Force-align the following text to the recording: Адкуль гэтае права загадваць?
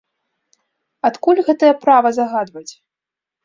Адкуль 1.11 1.43
гэтае 1.51 1.71
права 1.87 2.15
загадваць? 2.19 2.69